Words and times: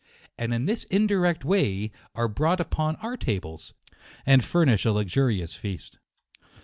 And 0.35 0.51
in 0.51 0.65
this 0.65 0.85
indirect 0.85 1.45
way, 1.45 1.91
are 2.15 2.27
brought 2.27 2.59
upon 2.59 2.95
our 2.95 3.15
tables, 3.15 3.75
and 4.25 4.43
furnish 4.43 4.83
a 4.83 4.91
luxurious 4.91 5.53
feast. 5.53 5.99